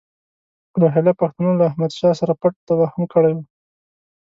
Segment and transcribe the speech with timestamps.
[0.81, 3.43] روهیله پښتنو له احمدشاه سره پټ تفاهم کړی وو.